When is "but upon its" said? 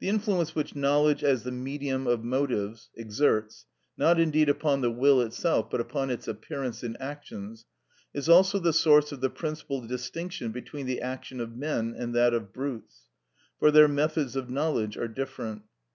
5.70-6.28